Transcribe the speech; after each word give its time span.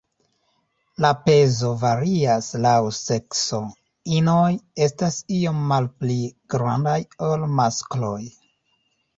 La 1.03 1.09
pezo 1.25 1.69
varias 1.81 2.47
laŭ 2.63 2.73
sekso, 2.99 3.59
inoj 4.21 4.49
estas 4.89 5.21
iom 5.41 5.63
malpli 5.73 6.19
grandaj 6.55 6.99
ol 7.29 7.45
maskloj. 7.61 8.21